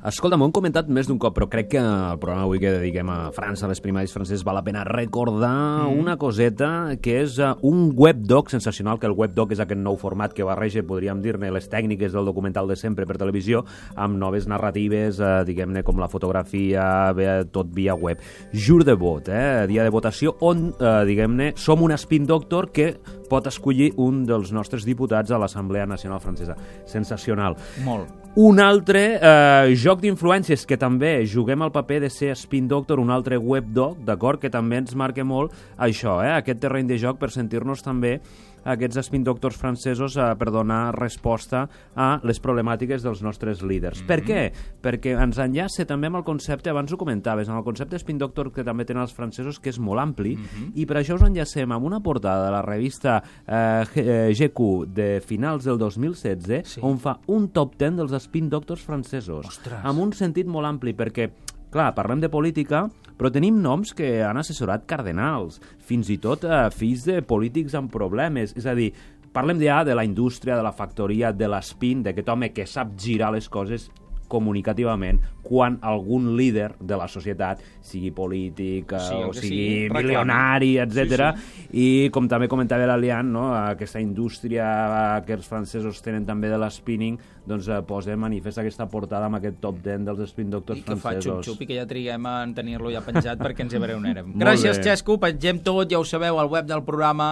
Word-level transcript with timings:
Escolta, 0.00 0.38
m'ho 0.40 0.46
han 0.48 0.52
comentat 0.56 0.86
més 0.88 1.04
d'un 1.10 1.18
cop, 1.20 1.34
però 1.36 1.44
crec 1.52 1.66
que 1.74 1.80
el 1.80 2.16
programa 2.22 2.46
avui 2.46 2.56
que 2.62 2.70
dediquem 2.72 3.10
a 3.12 3.18
França, 3.36 3.66
a 3.66 3.68
les 3.68 3.82
primàries 3.84 4.14
franceses, 4.16 4.40
val 4.48 4.56
la 4.56 4.62
pena 4.64 4.80
recordar 4.88 5.50
mm. 5.50 5.98
una 6.00 6.14
coseta 6.16 6.70
que 7.04 7.18
és 7.20 7.36
uh, 7.36 7.50
un 7.68 7.90
webdoc 7.92 8.48
sensacional, 8.48 8.96
que 8.96 9.10
el 9.10 9.16
webdoc 9.18 9.52
és 9.52 9.60
aquest 9.60 9.82
nou 9.82 9.98
format 10.00 10.32
que 10.32 10.46
barreja, 10.48 10.80
podríem 10.88 11.20
dir-ne, 11.20 11.50
les 11.52 11.68
tècniques 11.68 12.16
del 12.16 12.30
documental 12.30 12.70
de 12.70 12.78
sempre 12.80 13.04
per 13.04 13.18
televisió 13.20 13.60
amb 13.92 14.16
noves 14.22 14.48
narratives, 14.48 15.20
uh, 15.20 15.42
diguem-ne, 15.44 15.84
com 15.84 16.00
la 16.00 16.08
fotografia, 16.08 17.12
bé, 17.12 17.28
tot 17.52 17.68
via 17.76 17.92
web. 17.92 18.24
Jur 18.56 18.80
de 18.88 18.96
vot, 18.96 19.28
eh? 19.28 19.66
dia 19.68 19.84
de 19.84 19.92
votació, 19.92 20.32
on, 20.40 20.70
uh, 20.78 21.02
diguem-ne, 21.04 21.52
som 21.60 21.84
un 21.84 21.92
spin 22.00 22.24
doctor 22.24 22.70
que 22.72 22.94
pot 23.28 23.52
escollir 23.52 23.92
un 24.00 24.24
dels 24.24 24.48
nostres 24.56 24.88
diputats 24.88 25.28
a 25.28 25.44
l'Assemblea 25.44 25.84
Nacional 25.84 26.24
Francesa. 26.24 26.56
Sensacional. 26.88 27.60
Molt. 27.84 28.19
Un 28.38 28.60
altre 28.62 29.00
eh, 29.18 29.72
joc 29.74 30.04
d'influències 30.04 30.62
que 30.62 30.76
també 30.78 31.24
juguem 31.26 31.64
el 31.66 31.72
paper 31.74 31.96
de 32.04 32.10
ser 32.14 32.36
Spin 32.38 32.68
Doctor, 32.70 33.00
un 33.02 33.10
altre 33.10 33.34
webdoc, 33.34 34.04
d'acord, 34.06 34.38
que 34.38 34.52
també 34.54 34.78
ens 34.78 34.94
marca 34.94 35.24
molt 35.26 35.50
això, 35.74 36.20
eh, 36.22 36.30
aquest 36.36 36.60
terreny 36.62 36.86
de 36.86 37.00
joc 37.02 37.18
per 37.18 37.32
sentir-nos 37.34 37.82
també 37.82 38.20
aquests 38.64 39.06
spin 39.06 39.24
doctors 39.24 39.56
francesos 39.56 40.16
eh, 40.16 40.28
per 40.38 40.50
donar 40.52 40.94
resposta 40.96 41.66
a 41.94 42.10
les 42.26 42.40
problemàtiques 42.42 43.04
dels 43.04 43.22
nostres 43.22 43.62
líders. 43.62 44.00
Mm 44.00 44.04
-hmm. 44.04 44.08
Per 44.08 44.20
què? 44.24 44.52
Perquè 44.82 45.22
ens 45.22 45.38
enllaça 45.38 45.84
també 45.84 46.06
amb 46.06 46.16
el 46.16 46.24
concepte, 46.24 46.70
abans 46.70 46.92
ho 46.92 46.96
comentaves, 46.96 47.48
amb 47.48 47.58
el 47.58 47.64
concepte 47.64 47.98
spin 47.98 48.18
doctor 48.18 48.52
que 48.52 48.64
també 48.64 48.84
tenen 48.84 49.02
els 49.02 49.14
francesos, 49.14 49.58
que 49.60 49.70
és 49.70 49.78
molt 49.78 50.00
ampli, 50.00 50.36
mm 50.36 50.42
-hmm. 50.42 50.72
i 50.74 50.86
per 50.86 50.96
això 50.96 51.14
us 51.14 51.22
enllacem 51.22 51.72
amb 51.72 51.84
una 51.84 52.00
portada 52.00 52.44
de 52.46 52.50
la 52.50 52.62
revista 52.62 53.22
eh, 53.46 54.32
GQ 54.32 54.86
de 54.86 55.20
finals 55.20 55.64
del 55.64 55.78
2016, 55.78 56.68
sí. 56.68 56.80
on 56.82 56.98
fa 56.98 57.18
un 57.26 57.48
top 57.48 57.76
10 57.76 57.96
dels 57.96 58.12
spin 58.20 58.50
doctors 58.52 58.82
francesos. 58.86 59.46
Ostres. 59.48 59.80
Amb 59.84 60.02
un 60.04 60.12
sentit 60.16 60.48
molt 60.50 60.68
ampli, 60.68 60.94
perquè 60.96 61.30
clar, 61.70 61.92
parlem 61.94 62.20
de 62.20 62.30
política, 62.30 62.84
però 63.16 63.30
tenim 63.32 63.60
noms 63.62 63.94
que 63.96 64.20
han 64.26 64.40
assessorat 64.40 64.86
cardenals, 64.90 65.60
fins 65.86 66.10
i 66.10 66.18
tot 66.22 66.44
eh, 66.44 66.66
fills 66.74 67.06
de 67.08 67.20
polítics 67.22 67.76
amb 67.78 67.92
problemes. 67.92 68.54
És 68.58 68.66
a 68.66 68.74
dir, 68.76 68.90
parlem 69.32 69.60
ja 69.62 69.80
de 69.86 69.94
la 69.94 70.04
indústria, 70.06 70.58
de 70.58 70.66
la 70.66 70.74
factoria, 70.74 71.32
de 71.32 71.48
l'espin, 71.50 72.04
d'aquest 72.06 72.28
home 72.28 72.50
que 72.54 72.66
sap 72.66 72.96
girar 72.98 73.32
les 73.34 73.48
coses 73.48 73.90
comunicativament 74.30 75.20
quan 75.42 75.78
algun 75.82 76.36
líder 76.38 76.74
de 76.78 76.96
la 76.96 77.08
societat, 77.10 77.62
sigui 77.82 78.12
polític 78.14 78.94
Sí, 78.94 79.14
eh, 79.16 79.18
el 79.18 79.28
o 79.30 79.34
sigui 79.34 79.88
milionari, 79.92 80.76
etc. 80.78 81.32
Sí, 81.34 81.66
i 81.74 81.88
com 82.14 82.28
també 82.30 82.48
comentava 82.50 82.86
l'Alian, 82.86 83.32
no, 83.34 83.48
aquesta 83.56 84.00
indústria 84.02 85.20
que 85.26 85.34
els 85.34 85.48
francesos 85.50 86.00
tenen 86.04 86.26
també 86.28 86.50
de 86.52 86.58
l'spinning, 86.60 87.18
doncs 87.50 87.68
eh, 87.68 87.80
posa 87.86 88.14
manifest 88.20 88.60
aquesta 88.62 88.86
portada 88.90 89.26
amb 89.26 89.40
aquest 89.40 89.58
top 89.62 89.80
10 89.84 90.06
dels 90.06 90.22
spin 90.30 90.52
doctors 90.52 90.80
I 90.80 90.84
que 90.86 90.96
fa 90.96 91.10
francesos. 91.10 91.42
xup-xup 91.46 91.64
i 91.64 91.70
que 91.70 91.78
ja 91.80 91.86
triguem 91.90 92.26
a 92.30 92.36
tenir-lo 92.54 92.92
ja 92.92 93.02
penjat 93.04 93.40
perquè 93.42 93.66
ens 93.66 93.74
hi 93.74 93.82
veurem. 93.82 94.34
Gràcies. 94.42 94.80
Xesco. 94.84 95.18
Pengem 95.20 95.60
tot, 95.66 95.90
ja 95.90 95.98
ho 95.98 96.06
sabeu, 96.06 96.38
al 96.40 96.50
web 96.52 96.68
del 96.68 96.84
programa 96.86 97.28